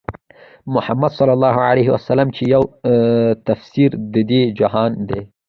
[0.73, 1.17] محمدص
[2.35, 2.63] چې يو
[3.47, 5.21] تفسير د دې جهان دی